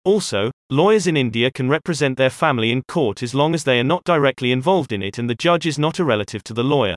Also, 0.05 0.51
lawyers 0.69 1.07
in 1.07 1.17
India 1.17 1.49
can 1.49 1.67
represent 1.67 2.15
their 2.15 2.29
family 2.29 2.71
in 2.71 2.83
court 2.87 3.23
as 3.23 3.33
long 3.33 3.55
as 3.55 3.63
they 3.63 3.79
are 3.79 3.83
not 3.83 4.03
directly 4.03 4.51
involved 4.51 4.91
in 4.91 5.01
it 5.01 5.17
and 5.17 5.27
the 5.27 5.33
judge 5.35 5.65
is 5.65 5.79
not 5.79 5.97
a 5.97 6.05
relative 6.05 6.43
to 6.43 6.53
the 6.53 6.63
lawyer. 6.63 6.93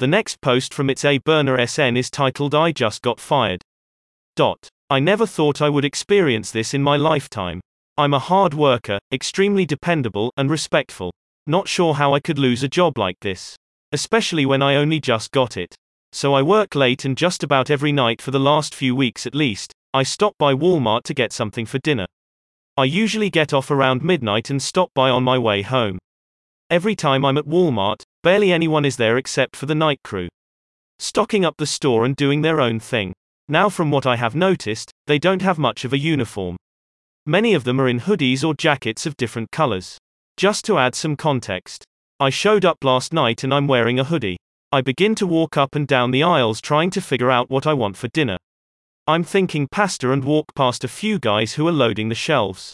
The 0.00 0.08
next 0.08 0.40
post 0.40 0.74
from 0.74 0.90
its 0.90 1.04
A 1.04 1.18
burner 1.18 1.64
SN 1.64 1.96
is 1.96 2.10
titled 2.10 2.52
I 2.52 2.72
Just 2.72 3.02
Got 3.02 3.20
Fired. 3.20 3.62
Dot. 4.34 4.68
I 4.90 4.98
never 4.98 5.26
thought 5.26 5.62
I 5.62 5.68
would 5.68 5.84
experience 5.84 6.50
this 6.50 6.74
in 6.74 6.82
my 6.82 6.96
lifetime. 6.96 7.60
I'm 7.96 8.12
a 8.12 8.18
hard 8.18 8.52
worker, 8.52 8.98
extremely 9.12 9.64
dependable, 9.64 10.32
and 10.36 10.50
respectful. 10.50 11.12
Not 11.46 11.68
sure 11.68 11.94
how 11.94 12.14
I 12.14 12.18
could 12.18 12.40
lose 12.40 12.64
a 12.64 12.68
job 12.68 12.98
like 12.98 13.20
this. 13.20 13.54
Especially 13.92 14.44
when 14.44 14.60
I 14.60 14.74
only 14.74 14.98
just 14.98 15.30
got 15.30 15.56
it. 15.56 15.72
So 16.10 16.34
I 16.34 16.42
work 16.42 16.74
late 16.74 17.04
and 17.04 17.16
just 17.16 17.44
about 17.44 17.70
every 17.70 17.92
night 17.92 18.20
for 18.20 18.32
the 18.32 18.40
last 18.40 18.74
few 18.74 18.96
weeks 18.96 19.24
at 19.24 19.36
least. 19.36 19.72
I 19.92 20.02
stop 20.02 20.34
by 20.36 20.52
Walmart 20.54 21.04
to 21.04 21.14
get 21.14 21.32
something 21.32 21.66
for 21.66 21.78
dinner. 21.78 22.06
I 22.76 22.86
usually 22.86 23.30
get 23.30 23.52
off 23.52 23.70
around 23.70 24.02
midnight 24.02 24.50
and 24.50 24.60
stop 24.60 24.90
by 24.94 25.08
on 25.08 25.22
my 25.22 25.38
way 25.38 25.62
home. 25.62 25.96
Every 26.68 26.96
time 26.96 27.24
I'm 27.24 27.38
at 27.38 27.46
Walmart, 27.46 28.02
barely 28.24 28.50
anyone 28.50 28.84
is 28.84 28.96
there 28.96 29.16
except 29.16 29.54
for 29.54 29.66
the 29.66 29.76
night 29.76 30.00
crew. 30.02 30.26
Stocking 30.98 31.44
up 31.44 31.54
the 31.56 31.66
store 31.66 32.04
and 32.04 32.16
doing 32.16 32.42
their 32.42 32.60
own 32.60 32.80
thing. 32.80 33.12
Now, 33.48 33.68
from 33.68 33.92
what 33.92 34.06
I 34.06 34.16
have 34.16 34.34
noticed, 34.34 34.90
they 35.06 35.20
don't 35.20 35.42
have 35.42 35.56
much 35.56 35.84
of 35.84 35.92
a 35.92 35.98
uniform. 35.98 36.56
Many 37.26 37.54
of 37.54 37.62
them 37.62 37.80
are 37.80 37.86
in 37.86 38.00
hoodies 38.00 38.42
or 38.42 38.54
jackets 38.54 39.06
of 39.06 39.16
different 39.16 39.52
colors. 39.52 39.96
Just 40.36 40.64
to 40.64 40.78
add 40.78 40.96
some 40.96 41.14
context, 41.14 41.84
I 42.18 42.30
showed 42.30 42.64
up 42.64 42.82
last 42.82 43.12
night 43.12 43.44
and 43.44 43.54
I'm 43.54 43.68
wearing 43.68 44.00
a 44.00 44.04
hoodie. 44.04 44.38
I 44.72 44.80
begin 44.80 45.14
to 45.16 45.28
walk 45.28 45.56
up 45.56 45.76
and 45.76 45.86
down 45.86 46.10
the 46.10 46.24
aisles 46.24 46.60
trying 46.60 46.90
to 46.90 47.00
figure 47.00 47.30
out 47.30 47.50
what 47.50 47.68
I 47.68 47.72
want 47.72 47.96
for 47.96 48.08
dinner. 48.08 48.36
I'm 49.06 49.22
thinking 49.22 49.68
pasta 49.70 50.12
and 50.12 50.24
walk 50.24 50.54
past 50.54 50.82
a 50.82 50.88
few 50.88 51.18
guys 51.18 51.52
who 51.52 51.68
are 51.68 51.72
loading 51.72 52.08
the 52.08 52.14
shelves. 52.14 52.72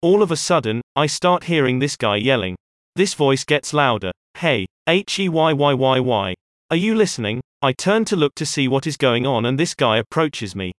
All 0.00 0.20
of 0.20 0.32
a 0.32 0.36
sudden, 0.36 0.80
I 0.96 1.06
start 1.06 1.44
hearing 1.44 1.78
this 1.78 1.96
guy 1.96 2.16
yelling. 2.16 2.56
This 2.96 3.14
voice 3.14 3.44
gets 3.44 3.72
louder. 3.72 4.10
Hey, 4.38 4.66
H 4.88 5.20
E 5.20 5.28
Y 5.28 5.52
Y 5.52 5.72
Y 5.74 6.00
Y. 6.00 6.34
Are 6.72 6.76
you 6.76 6.96
listening? 6.96 7.40
I 7.62 7.72
turn 7.72 8.04
to 8.06 8.16
look 8.16 8.34
to 8.34 8.44
see 8.44 8.66
what 8.66 8.88
is 8.88 8.96
going 8.96 9.24
on 9.24 9.46
and 9.46 9.56
this 9.56 9.72
guy 9.72 9.98
approaches 9.98 10.56
me. 10.56 10.72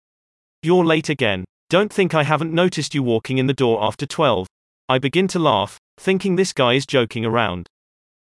You're 0.64 0.84
late 0.84 1.08
again. 1.08 1.44
Don't 1.70 1.92
think 1.92 2.12
I 2.12 2.24
haven't 2.24 2.52
noticed 2.52 2.92
you 2.92 3.04
walking 3.04 3.38
in 3.38 3.46
the 3.46 3.54
door 3.54 3.84
after 3.84 4.04
12. 4.04 4.48
I 4.88 4.98
begin 4.98 5.28
to 5.28 5.38
laugh, 5.38 5.78
thinking 5.96 6.34
this 6.34 6.52
guy 6.52 6.72
is 6.72 6.86
joking 6.86 7.24
around. 7.24 7.68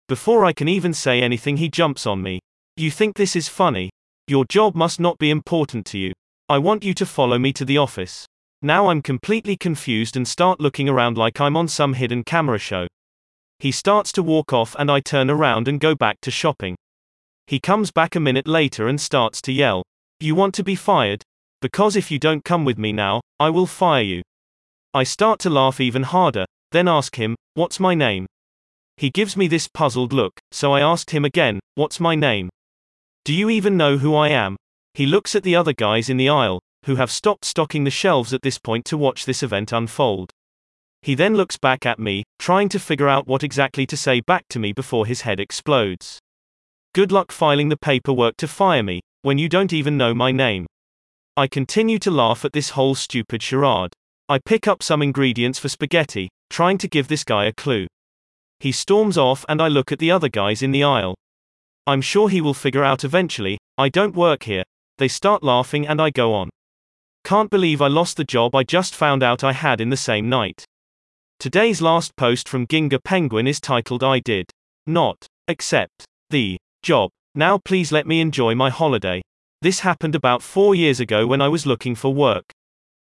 Before 0.08 0.44
I 0.44 0.52
can 0.52 0.66
even 0.66 0.94
say 0.94 1.22
anything, 1.22 1.58
he 1.58 1.68
jumps 1.68 2.08
on 2.08 2.20
me. 2.20 2.40
You 2.76 2.90
think 2.90 3.14
this 3.14 3.36
is 3.36 3.48
funny? 3.48 3.90
Your 4.26 4.44
job 4.46 4.74
must 4.74 4.98
not 4.98 5.16
be 5.18 5.30
important 5.30 5.86
to 5.86 5.98
you. 5.98 6.12
I 6.50 6.58
want 6.58 6.82
you 6.82 6.94
to 6.94 7.06
follow 7.06 7.38
me 7.38 7.52
to 7.52 7.64
the 7.64 7.78
office. 7.78 8.26
Now 8.60 8.88
I'm 8.88 9.02
completely 9.02 9.56
confused 9.56 10.16
and 10.16 10.26
start 10.26 10.58
looking 10.58 10.88
around 10.88 11.16
like 11.16 11.40
I'm 11.40 11.56
on 11.56 11.68
some 11.68 11.94
hidden 11.94 12.24
camera 12.24 12.58
show. 12.58 12.88
He 13.60 13.70
starts 13.70 14.10
to 14.14 14.22
walk 14.24 14.52
off 14.52 14.74
and 14.76 14.90
I 14.90 14.98
turn 14.98 15.30
around 15.30 15.68
and 15.68 15.78
go 15.78 15.94
back 15.94 16.20
to 16.22 16.32
shopping. 16.32 16.74
He 17.46 17.60
comes 17.60 17.92
back 17.92 18.16
a 18.16 18.20
minute 18.20 18.48
later 18.48 18.88
and 18.88 19.00
starts 19.00 19.40
to 19.42 19.52
yell. 19.52 19.84
You 20.18 20.34
want 20.34 20.52
to 20.56 20.64
be 20.64 20.74
fired? 20.74 21.22
Because 21.62 21.94
if 21.94 22.10
you 22.10 22.18
don't 22.18 22.44
come 22.44 22.64
with 22.64 22.78
me 22.78 22.92
now, 22.92 23.20
I 23.38 23.50
will 23.50 23.66
fire 23.66 24.02
you. 24.02 24.22
I 24.92 25.04
start 25.04 25.38
to 25.40 25.50
laugh 25.50 25.78
even 25.78 26.02
harder, 26.02 26.46
then 26.72 26.88
ask 26.88 27.14
him, 27.14 27.36
What's 27.54 27.78
my 27.78 27.94
name? 27.94 28.26
He 28.96 29.10
gives 29.10 29.36
me 29.36 29.46
this 29.46 29.68
puzzled 29.68 30.12
look, 30.12 30.40
so 30.50 30.72
I 30.72 30.80
asked 30.80 31.12
him 31.12 31.24
again, 31.24 31.60
What's 31.76 32.00
my 32.00 32.16
name? 32.16 32.50
Do 33.24 33.32
you 33.32 33.50
even 33.50 33.76
know 33.76 33.98
who 33.98 34.16
I 34.16 34.30
am? 34.30 34.56
He 34.94 35.06
looks 35.06 35.34
at 35.34 35.42
the 35.42 35.56
other 35.56 35.72
guys 35.72 36.08
in 36.08 36.16
the 36.16 36.28
aisle, 36.28 36.60
who 36.86 36.96
have 36.96 37.10
stopped 37.10 37.44
stocking 37.44 37.84
the 37.84 37.90
shelves 37.90 38.32
at 38.32 38.42
this 38.42 38.58
point 38.58 38.84
to 38.86 38.98
watch 38.98 39.24
this 39.24 39.42
event 39.42 39.72
unfold. 39.72 40.30
He 41.02 41.14
then 41.14 41.34
looks 41.34 41.56
back 41.56 41.86
at 41.86 41.98
me, 41.98 42.24
trying 42.38 42.68
to 42.70 42.78
figure 42.78 43.08
out 43.08 43.26
what 43.26 43.42
exactly 43.42 43.86
to 43.86 43.96
say 43.96 44.20
back 44.20 44.44
to 44.50 44.58
me 44.58 44.72
before 44.72 45.06
his 45.06 45.22
head 45.22 45.40
explodes. 45.40 46.18
Good 46.94 47.12
luck 47.12 47.32
filing 47.32 47.68
the 47.68 47.76
paperwork 47.76 48.36
to 48.38 48.48
fire 48.48 48.82
me, 48.82 49.00
when 49.22 49.38
you 49.38 49.48
don't 49.48 49.72
even 49.72 49.96
know 49.96 50.12
my 50.12 50.32
name. 50.32 50.66
I 51.36 51.46
continue 51.46 51.98
to 52.00 52.10
laugh 52.10 52.44
at 52.44 52.52
this 52.52 52.70
whole 52.70 52.94
stupid 52.94 53.42
charade. 53.42 53.92
I 54.28 54.38
pick 54.38 54.68
up 54.68 54.82
some 54.82 55.00
ingredients 55.00 55.58
for 55.58 55.68
spaghetti, 55.68 56.28
trying 56.50 56.78
to 56.78 56.88
give 56.88 57.08
this 57.08 57.24
guy 57.24 57.46
a 57.46 57.52
clue. 57.52 57.86
He 58.58 58.72
storms 58.72 59.16
off 59.16 59.44
and 59.48 59.62
I 59.62 59.68
look 59.68 59.90
at 59.92 60.00
the 60.00 60.10
other 60.10 60.28
guys 60.28 60.62
in 60.62 60.70
the 60.70 60.84
aisle. 60.84 61.14
I'm 61.86 62.02
sure 62.02 62.28
he 62.28 62.40
will 62.40 62.54
figure 62.54 62.84
out 62.84 63.04
eventually, 63.04 63.58
I 63.78 63.88
don't 63.88 64.14
work 64.14 64.42
here. 64.42 64.64
They 65.00 65.08
start 65.08 65.42
laughing 65.42 65.88
and 65.88 65.98
I 65.98 66.10
go 66.10 66.34
on. 66.34 66.50
Can't 67.24 67.48
believe 67.48 67.80
I 67.80 67.88
lost 67.88 68.18
the 68.18 68.24
job 68.24 68.54
I 68.54 68.62
just 68.62 68.94
found 68.94 69.22
out 69.22 69.42
I 69.42 69.54
had 69.54 69.80
in 69.80 69.88
the 69.88 69.96
same 69.96 70.28
night. 70.28 70.62
Today's 71.38 71.80
last 71.80 72.14
post 72.16 72.46
from 72.46 72.66
Ginga 72.66 73.02
Penguin 73.02 73.46
is 73.46 73.62
titled 73.62 74.04
I 74.04 74.18
did 74.18 74.50
not 74.86 75.26
accept 75.48 76.04
the 76.28 76.58
job. 76.82 77.08
Now 77.34 77.56
please 77.56 77.90
let 77.90 78.06
me 78.06 78.20
enjoy 78.20 78.54
my 78.54 78.68
holiday. 78.68 79.22
This 79.62 79.80
happened 79.80 80.14
about 80.14 80.42
four 80.42 80.74
years 80.74 81.00
ago 81.00 81.26
when 81.26 81.40
I 81.40 81.48
was 81.48 81.64
looking 81.64 81.94
for 81.94 82.12
work. 82.12 82.52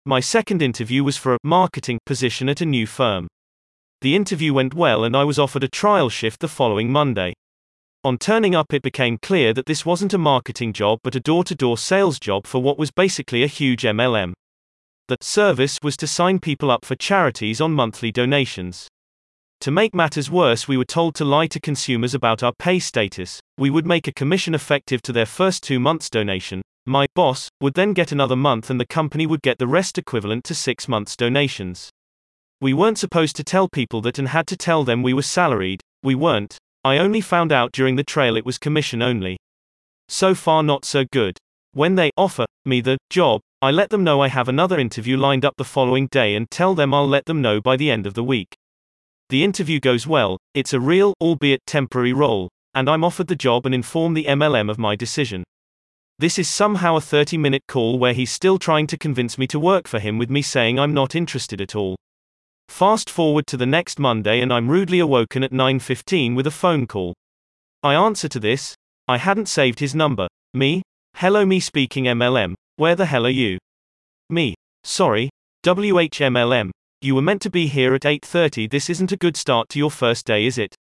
My 0.06 0.20
second 0.20 0.62
interview 0.62 1.02
was 1.02 1.16
for 1.16 1.34
a 1.34 1.38
marketing 1.42 1.98
position 2.06 2.48
at 2.48 2.60
a 2.60 2.64
new 2.64 2.86
firm. 2.86 3.26
The 4.02 4.14
interview 4.14 4.54
went 4.54 4.72
well 4.72 5.02
and 5.02 5.16
I 5.16 5.24
was 5.24 5.40
offered 5.40 5.64
a 5.64 5.68
trial 5.68 6.10
shift 6.10 6.38
the 6.38 6.46
following 6.46 6.92
Monday. 6.92 7.32
On 8.04 8.18
turning 8.18 8.56
up, 8.56 8.74
it 8.74 8.82
became 8.82 9.16
clear 9.16 9.54
that 9.54 9.66
this 9.66 9.86
wasn't 9.86 10.12
a 10.12 10.18
marketing 10.18 10.72
job 10.72 10.98
but 11.04 11.14
a 11.14 11.20
door 11.20 11.44
to 11.44 11.54
door 11.54 11.78
sales 11.78 12.18
job 12.18 12.48
for 12.48 12.60
what 12.60 12.76
was 12.76 12.90
basically 12.90 13.44
a 13.44 13.46
huge 13.46 13.82
MLM. 13.82 14.32
The 15.06 15.18
service 15.20 15.78
was 15.84 15.96
to 15.98 16.08
sign 16.08 16.40
people 16.40 16.68
up 16.68 16.84
for 16.84 16.96
charities 16.96 17.60
on 17.60 17.72
monthly 17.72 18.10
donations. 18.10 18.88
To 19.60 19.70
make 19.70 19.94
matters 19.94 20.32
worse, 20.32 20.66
we 20.66 20.76
were 20.76 20.84
told 20.84 21.14
to 21.14 21.24
lie 21.24 21.46
to 21.46 21.60
consumers 21.60 22.12
about 22.12 22.42
our 22.42 22.52
pay 22.58 22.80
status. 22.80 23.40
We 23.56 23.70
would 23.70 23.86
make 23.86 24.08
a 24.08 24.12
commission 24.12 24.52
effective 24.52 25.00
to 25.02 25.12
their 25.12 25.26
first 25.26 25.62
two 25.62 25.78
months' 25.78 26.10
donation. 26.10 26.60
My 26.84 27.06
boss 27.14 27.48
would 27.60 27.74
then 27.74 27.92
get 27.92 28.10
another 28.10 28.34
month, 28.34 28.68
and 28.68 28.80
the 28.80 28.86
company 28.86 29.28
would 29.28 29.42
get 29.42 29.58
the 29.58 29.68
rest 29.68 29.96
equivalent 29.96 30.42
to 30.44 30.56
six 30.56 30.88
months' 30.88 31.16
donations. 31.16 31.90
We 32.60 32.74
weren't 32.74 32.98
supposed 32.98 33.36
to 33.36 33.44
tell 33.44 33.68
people 33.68 34.00
that 34.00 34.18
and 34.18 34.26
had 34.26 34.48
to 34.48 34.56
tell 34.56 34.82
them 34.82 35.04
we 35.04 35.14
were 35.14 35.22
salaried. 35.22 35.80
We 36.02 36.16
weren't. 36.16 36.58
I 36.84 36.98
only 36.98 37.20
found 37.20 37.52
out 37.52 37.70
during 37.70 37.94
the 37.94 38.02
trail 38.02 38.36
it 38.36 38.44
was 38.44 38.58
commission 38.58 39.02
only. 39.02 39.36
So 40.08 40.34
far, 40.34 40.62
not 40.62 40.84
so 40.84 41.04
good. 41.12 41.38
When 41.72 41.94
they 41.94 42.10
offer 42.16 42.44
me 42.64 42.80
the 42.80 42.98
job, 43.08 43.40
I 43.62 43.70
let 43.70 43.90
them 43.90 44.02
know 44.02 44.20
I 44.20 44.28
have 44.28 44.48
another 44.48 44.78
interview 44.78 45.16
lined 45.16 45.44
up 45.44 45.54
the 45.56 45.64
following 45.64 46.08
day 46.08 46.34
and 46.34 46.50
tell 46.50 46.74
them 46.74 46.92
I'll 46.92 47.08
let 47.08 47.26
them 47.26 47.40
know 47.40 47.60
by 47.60 47.76
the 47.76 47.90
end 47.90 48.06
of 48.06 48.14
the 48.14 48.24
week. 48.24 48.56
The 49.28 49.44
interview 49.44 49.78
goes 49.78 50.06
well, 50.06 50.38
it's 50.54 50.72
a 50.72 50.80
real, 50.80 51.14
albeit 51.20 51.60
temporary 51.66 52.12
role, 52.12 52.48
and 52.74 52.90
I'm 52.90 53.04
offered 53.04 53.28
the 53.28 53.36
job 53.36 53.64
and 53.64 53.74
inform 53.74 54.14
the 54.14 54.24
MLM 54.24 54.68
of 54.68 54.78
my 54.78 54.96
decision. 54.96 55.44
This 56.18 56.38
is 56.38 56.48
somehow 56.48 56.96
a 56.96 57.00
30 57.00 57.38
minute 57.38 57.62
call 57.68 57.98
where 57.98 58.12
he's 58.12 58.30
still 58.32 58.58
trying 58.58 58.88
to 58.88 58.98
convince 58.98 59.38
me 59.38 59.46
to 59.46 59.58
work 59.60 59.86
for 59.86 60.00
him 60.00 60.18
with 60.18 60.30
me 60.30 60.42
saying 60.42 60.78
I'm 60.78 60.92
not 60.92 61.14
interested 61.14 61.60
at 61.60 61.76
all. 61.76 61.96
Fast 62.72 63.10
forward 63.10 63.46
to 63.48 63.58
the 63.58 63.66
next 63.66 63.98
Monday 63.98 64.40
and 64.40 64.50
I'm 64.50 64.66
rudely 64.66 64.98
awoken 64.98 65.44
at 65.44 65.52
9:15 65.52 66.34
with 66.34 66.46
a 66.46 66.50
phone 66.50 66.86
call. 66.86 67.12
I 67.82 67.92
answer 67.92 68.28
to 68.28 68.40
this. 68.40 68.74
I 69.06 69.18
hadn't 69.18 69.50
saved 69.50 69.78
his 69.78 69.94
number. 69.94 70.26
Me? 70.54 70.80
Hello 71.16 71.44
me 71.44 71.60
speaking 71.60 72.06
MLM. 72.06 72.54
Where 72.76 72.96
the 72.96 73.04
hell 73.04 73.26
are 73.26 73.38
you? 73.44 73.58
Me. 74.30 74.54
Sorry. 74.84 75.28
WHMLM. 75.62 76.70
You 77.02 77.14
were 77.14 77.20
meant 77.20 77.42
to 77.42 77.50
be 77.50 77.66
here 77.66 77.94
at 77.94 78.06
8:30. 78.06 78.66
This 78.70 78.88
isn't 78.88 79.12
a 79.12 79.18
good 79.18 79.36
start 79.36 79.68
to 79.68 79.78
your 79.78 79.90
first 79.90 80.24
day, 80.24 80.46
is 80.46 80.56
it? 80.56 80.74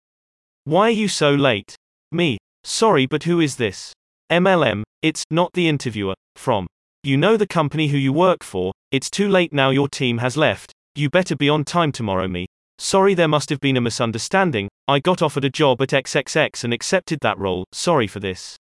Why 0.63 0.83
are 0.88 1.00
you 1.03 1.10
so 1.10 1.36
late? 1.36 1.75
Me. 2.13 2.38
Sorry, 2.63 3.05
but 3.05 3.24
who 3.24 3.41
is 3.41 3.57
this? 3.57 3.91
MLM. 4.29 4.83
It's 5.01 5.25
not 5.29 5.51
the 5.51 5.67
interviewer. 5.67 6.15
From. 6.38 6.67
You 7.03 7.17
know 7.17 7.36
the 7.36 7.53
company 7.60 7.89
who 7.89 7.98
you 7.98 8.13
work 8.13 8.45
for. 8.45 8.71
It's 8.91 9.10
too 9.10 9.27
late 9.27 9.51
now. 9.51 9.71
Your 9.71 9.89
team 9.89 10.19
has 10.19 10.38
left. 10.38 10.71
You 10.93 11.10
better 11.10 11.38
be 11.38 11.48
on 11.48 11.63
time 11.63 11.93
tomorrow. 11.93 12.27
Me. 12.27 12.48
Sorry, 12.77 13.13
there 13.13 13.29
must 13.29 13.50
have 13.50 13.62
been 13.62 13.77
a 13.77 13.81
misunderstanding. 13.81 14.67
I 14.89 15.00
got 15.00 15.21
offered 15.21 15.45
a 15.45 15.50
job 15.50 15.81
at 15.81 15.89
XXX 15.89 16.65
and 16.65 16.74
accepted 16.74 17.19
that 17.21 17.38
role. 17.38 17.63
Sorry 17.71 18.07
for 18.07 18.19
this. 18.19 18.57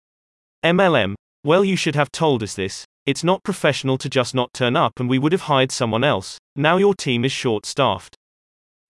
MLM. 0.65 1.15
Well, 1.45 1.63
you 1.63 1.77
should 1.77 1.95
have 1.95 2.11
told 2.11 2.43
us 2.43 2.53
this. 2.53 2.83
It's 3.05 3.23
not 3.23 3.43
professional 3.43 3.97
to 3.99 4.09
just 4.09 4.35
not 4.35 4.51
turn 4.53 4.75
up 4.75 4.99
and 4.99 5.09
we 5.09 5.19
would 5.19 5.31
have 5.31 5.43
hired 5.43 5.71
someone 5.71 6.03
else. 6.03 6.37
Now 6.57 6.75
your 6.75 6.93
team 6.93 7.23
is 7.23 7.31
short 7.31 7.65
staffed. 7.65 8.15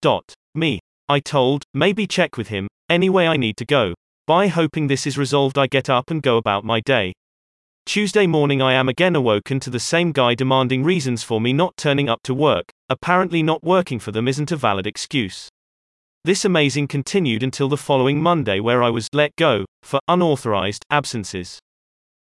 Dot. 0.02 0.34
Me. 0.56 0.80
I 1.08 1.20
told, 1.20 1.62
maybe 1.72 2.08
check 2.08 2.36
with 2.36 2.48
him. 2.48 2.66
Anyway, 2.90 3.26
I 3.26 3.36
need 3.36 3.56
to 3.58 3.64
go. 3.64 3.94
By 4.26 4.48
hoping 4.48 4.88
this 4.88 5.06
is 5.06 5.16
resolved. 5.16 5.56
I 5.56 5.68
get 5.68 5.88
up 5.88 6.10
and 6.10 6.20
go 6.20 6.38
about 6.38 6.64
my 6.64 6.80
day. 6.80 7.12
Tuesday 7.88 8.26
morning, 8.26 8.60
I 8.60 8.74
am 8.74 8.86
again 8.86 9.16
awoken 9.16 9.60
to 9.60 9.70
the 9.70 9.80
same 9.80 10.12
guy 10.12 10.34
demanding 10.34 10.84
reasons 10.84 11.22
for 11.22 11.40
me 11.40 11.54
not 11.54 11.74
turning 11.78 12.06
up 12.06 12.20
to 12.24 12.34
work. 12.34 12.68
Apparently, 12.90 13.42
not 13.42 13.64
working 13.64 13.98
for 13.98 14.12
them 14.12 14.28
isn't 14.28 14.52
a 14.52 14.56
valid 14.56 14.86
excuse. 14.86 15.48
This 16.22 16.44
amazing 16.44 16.88
continued 16.88 17.42
until 17.42 17.66
the 17.66 17.78
following 17.78 18.20
Monday, 18.20 18.60
where 18.60 18.82
I 18.82 18.90
was 18.90 19.08
let 19.14 19.34
go 19.36 19.64
for 19.82 20.00
unauthorized 20.06 20.84
absences. 20.90 21.58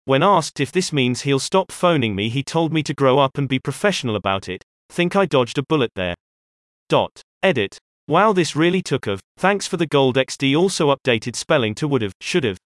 When 0.04 0.24
asked 0.24 0.58
if 0.58 0.72
this 0.72 0.92
means 0.92 1.20
he'll 1.20 1.38
stop 1.38 1.70
phoning 1.70 2.16
me, 2.16 2.28
he 2.28 2.42
told 2.42 2.72
me 2.72 2.82
to 2.82 2.92
grow 2.92 3.20
up 3.20 3.38
and 3.38 3.48
be 3.48 3.60
professional 3.60 4.16
about 4.16 4.48
it. 4.48 4.64
Think 4.90 5.14
I 5.14 5.26
dodged 5.26 5.58
a 5.58 5.62
bullet 5.68 5.92
there. 5.94 6.16
Dot. 6.88 7.22
Edit. 7.40 7.78
Wow, 8.08 8.32
this 8.32 8.56
really 8.56 8.82
took 8.82 9.06
of. 9.06 9.20
Thanks 9.36 9.68
for 9.68 9.76
the 9.76 9.86
gold 9.86 10.16
XD 10.16 10.58
also 10.58 10.92
updated 10.92 11.36
spelling 11.36 11.76
to 11.76 11.86
would've, 11.86 12.14
should've. 12.20 12.58